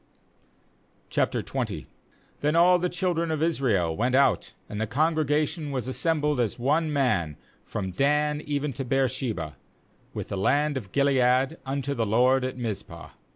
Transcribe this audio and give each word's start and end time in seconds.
OQ 1.11 1.85
Then 2.39 2.55
all 2.55 2.79
the 2.79 2.89
children 2.89 3.29
of 3.29 3.43
Israel 3.43 3.95
went 3.95 4.15
out, 4.15 4.53
and 4.67 4.81
the 4.81 4.87
congregation 4.87 5.69
was 5.69 5.87
assembled 5.87 6.39
as 6.39 6.57
one 6.57 6.91
man, 6.91 7.37
from 7.63 7.91
Dan 7.91 8.41
even 8.43 8.73
to 8.73 8.83
Beer 8.83 9.07
sheba, 9.07 9.57
with 10.11 10.29
the 10.29 10.37
land 10.37 10.75
of 10.75 10.91
Gilead, 10.91 11.59
unto 11.67 11.93
the 11.93 12.07
LORD 12.07 12.43
at 12.43 12.57
Mizpah. 12.57 13.09